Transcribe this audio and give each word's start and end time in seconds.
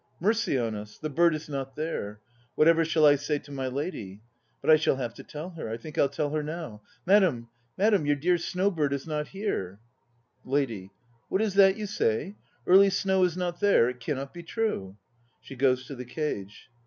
Mercy 0.19 0.57
on 0.57 0.73
us, 0.73 0.97
the 0.97 1.11
bird 1.11 1.35
is 1.35 1.47
not 1.47 1.75
there! 1.75 2.21
Whatever 2.55 2.83
shall 2.83 3.05
I 3.05 3.15
say 3.15 3.37
to 3.37 3.51
my 3.51 3.67
lady? 3.67 4.23
But 4.59 4.71
I 4.71 4.75
shall 4.75 4.95
have 4.95 5.13
to 5.13 5.23
tell 5.23 5.51
her. 5.51 5.69
I 5.69 5.77
think 5.77 5.95
I'll 5.95 6.09
tell 6.09 6.31
her 6.31 6.41
now. 6.41 6.81
Madam, 7.05 7.49
madam, 7.77 8.07
your 8.07 8.15
dear 8.15 8.39
Snow 8.39 8.71
bird 8.71 8.93
is 8.93 9.05
not 9.05 9.27
here! 9.27 9.79
LADY. 10.43 10.89
What 11.29 11.43
is 11.43 11.53
that 11.53 11.77
you 11.77 11.85
say? 11.85 12.35
Early 12.65 12.89
Snow 12.89 13.23
is 13.25 13.37
not 13.37 13.59
there? 13.59 13.89
It 13.89 13.99
cannot 13.99 14.33
be 14.33 14.41
true. 14.41 14.97
(She 15.39 15.55
goes 15.55 15.85
to 15.85 15.93
the 15.93 16.05
cage.) 16.05 16.71